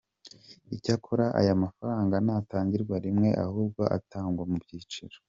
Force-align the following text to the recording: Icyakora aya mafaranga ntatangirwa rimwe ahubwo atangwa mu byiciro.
Icyakora 0.75 1.25
aya 1.39 1.61
mafaranga 1.63 2.15
ntatangirwa 2.25 2.95
rimwe 3.05 3.29
ahubwo 3.45 3.81
atangwa 3.97 4.43
mu 4.51 4.57
byiciro. 4.63 5.17